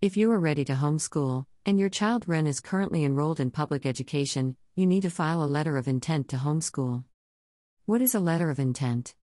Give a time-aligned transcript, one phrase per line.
[0.00, 3.84] If you are ready to homeschool, and your child Ren is currently enrolled in public
[3.84, 7.02] education, you need to file a letter of intent to homeschool.
[7.84, 9.16] What is a letter of intent?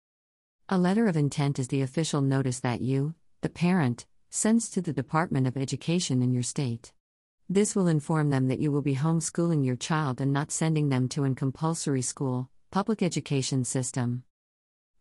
[0.71, 4.95] A letter of intent is the official notice that you, the parent, sends to the
[4.95, 6.95] Department of Education in your state.
[7.51, 11.07] This will inform them that you will be homeschooling your child and not sending them
[11.11, 14.23] to an compulsory school, public education system.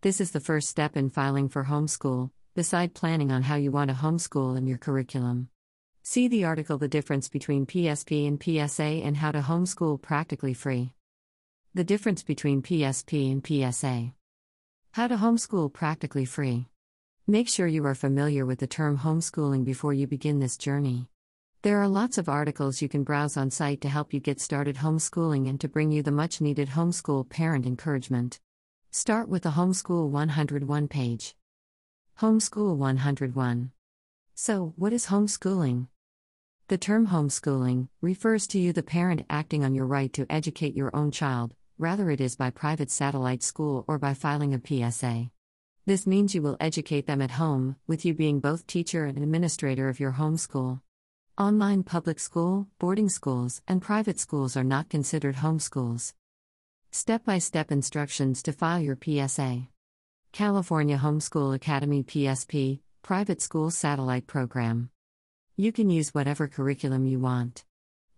[0.01, 3.89] This is the first step in filing for homeschool, beside planning on how you want
[3.89, 5.47] to homeschool in your curriculum.
[6.03, 10.93] See the article The Difference Between PSP and PSA and How to Homeschool Practically Free.
[11.75, 14.11] The difference between PSP and PSA.
[14.93, 16.67] How to homeschool practically free.
[17.27, 21.07] Make sure you are familiar with the term homeschooling before you begin this journey.
[21.61, 24.77] There are lots of articles you can browse on site to help you get started
[24.77, 28.39] homeschooling and to bring you the much needed homeschool parent encouragement.
[28.89, 31.35] Start with the Homeschool 101 page.
[32.19, 33.71] Homeschool 101.
[34.43, 35.85] So, what is homeschooling?
[36.67, 40.89] The term homeschooling refers to you, the parent, acting on your right to educate your
[40.95, 45.29] own child, rather, it is by private satellite school or by filing a PSA.
[45.85, 49.89] This means you will educate them at home, with you being both teacher and administrator
[49.89, 50.81] of your homeschool.
[51.37, 56.15] Online public school, boarding schools, and private schools are not considered homeschools.
[56.89, 59.67] Step by step instructions to file your PSA.
[60.31, 64.91] California Homeschool Academy PSP, Private School Satellite Program.
[65.57, 67.65] You can use whatever curriculum you want.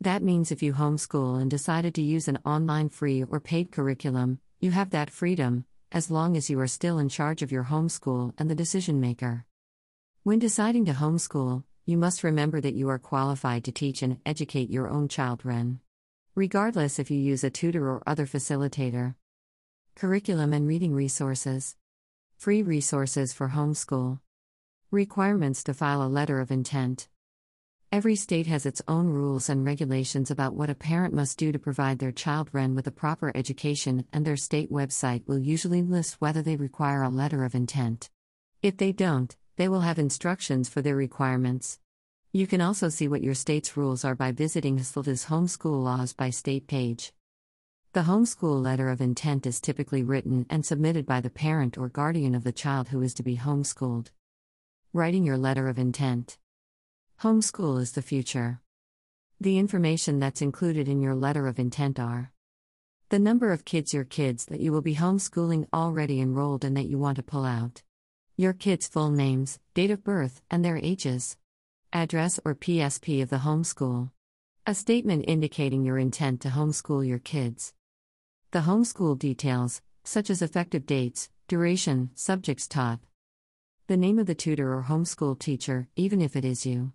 [0.02, 4.40] That means if you homeschool and decided to use an online free or paid curriculum,
[4.60, 8.34] you have that freedom, as long as you are still in charge of your homeschool
[8.38, 9.46] and the decision maker.
[10.24, 14.70] When deciding to homeschool, you must remember that you are qualified to teach and educate
[14.70, 15.80] your own children,
[16.36, 19.16] Regardless if you use a tutor or other facilitator.
[19.96, 21.78] Curriculum and reading resources.
[22.38, 24.20] Free resources for homeschool.
[24.94, 27.08] Requirements to file a letter of intent.
[27.92, 31.58] Every state has its own rules and regulations about what a parent must do to
[31.58, 36.22] provide their child Ren with a proper education, and their state website will usually list
[36.22, 38.12] whether they require a letter of intent.
[38.62, 41.80] If they don't, they will have instructions for their requirements.
[42.32, 46.30] You can also see what your state's rules are by visiting HSLDA's Homeschool Laws by
[46.30, 47.14] State page.
[47.94, 52.36] The homeschool letter of intent is typically written and submitted by the parent or guardian
[52.36, 54.12] of the child who is to be homeschooled.
[54.96, 56.38] Writing your letter of intent.
[57.22, 58.62] Homeschool is the future.
[59.42, 62.32] The information that's included in your letter of intent are
[63.10, 66.86] the number of kids your kids that you will be homeschooling already enrolled and that
[66.86, 67.82] you want to pull out
[68.38, 71.38] your kids' full names, date of birth, and their ages,
[71.92, 74.12] address or PSP of the homeschool,
[74.68, 77.74] a statement indicating your intent to homeschool your kids,
[78.52, 83.00] the homeschool details, such as effective dates, duration, subjects taught,
[83.88, 86.94] the name of the tutor or homeschool teacher, even if it is you.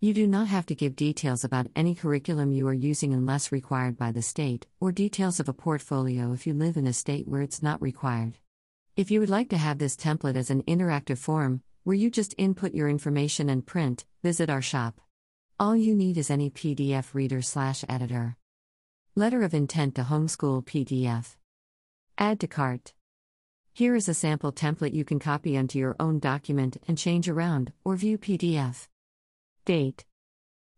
[0.00, 3.96] You do not have to give details about any curriculum you are using unless required
[3.96, 7.42] by the state, or details of a portfolio if you live in a state where
[7.42, 8.38] it's not required.
[8.96, 12.34] If you would like to have this template as an interactive form, where you just
[12.36, 15.00] input your information and print, visit our shop.
[15.60, 18.36] All you need is any PDF reader slash editor.
[19.14, 21.36] Letter of Intent to Homeschool PDF.
[22.18, 22.94] Add to cart.
[23.80, 27.72] Here is a sample template you can copy onto your own document and change around,
[27.82, 28.88] or view PDF.
[29.64, 30.04] Date.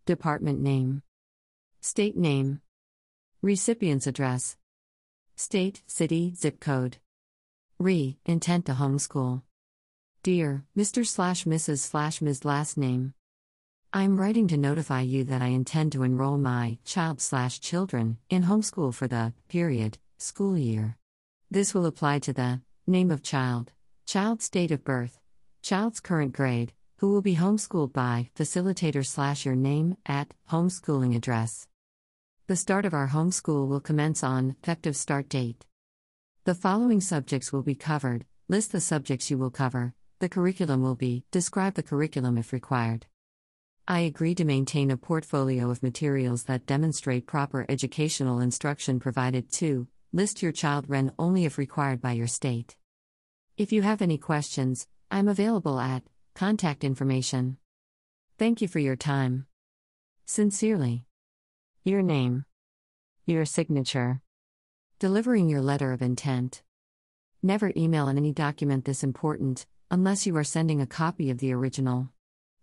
[0.07, 1.03] Department name.
[1.81, 2.61] State name.
[3.43, 4.57] Recipient's address.
[5.35, 6.99] State, city, zip code.
[7.81, 9.43] Re, intent to homeschool.
[10.23, 11.05] Dear Mr.
[11.05, 11.79] slash Mrs.
[11.79, 12.45] slash Ms.
[12.45, 13.15] last name.
[13.93, 18.45] I'm writing to notify you that I intend to enroll my child slash children in
[18.45, 20.99] homeschool for the period school year.
[21.51, 23.71] This will apply to the name of child,
[24.07, 25.21] child's date of birth,
[25.63, 28.31] child's current grade, who will be homeschooled by?
[28.37, 31.69] Facilitator slash your name at homeschooling address.
[32.49, 35.65] The start of our homeschool will commence on effective start date.
[36.45, 38.25] The following subjects will be covered.
[38.49, 41.25] List the subjects you will cover, the curriculum will be.
[41.31, 43.07] Describe the curriculum if required.
[43.87, 49.87] I agree to maintain a portfolio of materials that demonstrate proper educational instruction provided to
[50.13, 52.77] list your child REN only if required by your state.
[53.57, 56.03] If you have any questions, I'm available at
[56.35, 57.57] contact information.
[58.39, 59.47] Thank you for your time.
[60.27, 61.07] Sincerely.
[61.85, 62.45] Your name.
[63.25, 64.21] Your signature.
[64.99, 66.63] Delivering your letter of intent.
[67.43, 72.11] Never email any document this important, unless you are sending a copy of the original.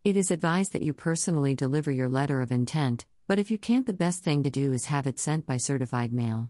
[0.03, 3.85] It is advised that you personally deliver your letter of intent, but if you can't,
[3.85, 6.49] the best thing to do is have it sent by certified mail.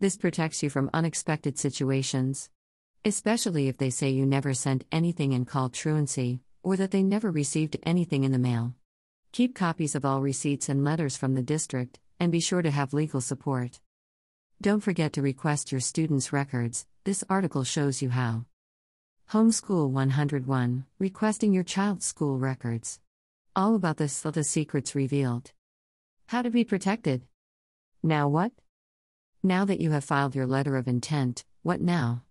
[0.00, 2.48] This protects you from unexpected situations.
[3.04, 7.30] Especially if they say you never sent anything and call truancy, or that they never
[7.30, 8.74] received anything in the mail.
[9.32, 12.94] Keep copies of all receipts and letters from the district, and be sure to have
[12.94, 13.78] legal support.
[14.62, 18.46] Don't forget to request your students' records, this article shows you how.
[19.32, 23.00] Homeschool 101 Requesting your child's school records.
[23.54, 25.52] All about this, the secrets revealed.
[26.28, 27.22] How to be protected.
[28.02, 28.52] Now what?
[29.42, 32.24] Now that you have filed your letter of intent, what now?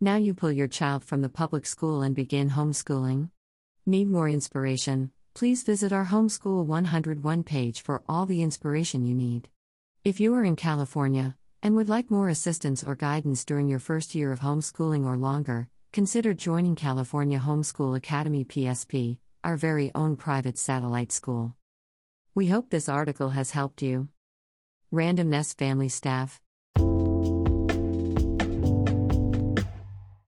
[0.00, 3.30] Now you pull your child from the public school and begin homeschooling?
[3.86, 5.12] Need more inspiration?
[5.34, 9.48] Please visit our Homeschool 101 page for all the inspiration you need.
[10.02, 14.16] If you are in California and would like more assistance or guidance during your first
[14.16, 20.58] year of homeschooling or longer, consider joining California Homeschool Academy PSP, our very own private
[20.58, 21.54] satellite school.
[22.34, 24.08] We hope this article has helped you.
[24.90, 26.40] Random Nest Family Staff